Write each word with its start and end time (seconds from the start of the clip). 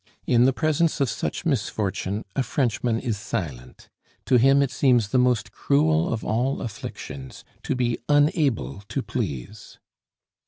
In 0.25 0.45
the 0.45 0.51
presence 0.51 0.99
of 0.99 1.11
such 1.11 1.45
misfortune 1.45 2.25
a 2.35 2.41
Frenchman 2.41 2.99
is 2.99 3.19
silent; 3.19 3.87
to 4.25 4.37
him 4.39 4.63
it 4.63 4.71
seems 4.71 5.09
the 5.09 5.19
most 5.19 5.51
cruel 5.51 6.11
of 6.11 6.25
all 6.25 6.59
afflictions 6.59 7.43
to 7.61 7.75
be 7.75 7.99
unable 8.09 8.81
to 8.89 9.03
please! 9.03 9.77